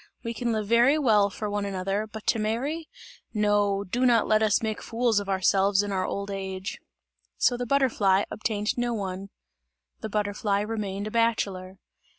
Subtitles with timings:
[0.23, 2.89] We can live very well for one another, but to marry?
[3.35, 3.83] No!
[3.83, 6.79] Do not let us make fools of ourselves in our old age."
[7.37, 9.29] So the butterfly obtained no one.
[9.99, 11.77] The butterfly remained a bachelor.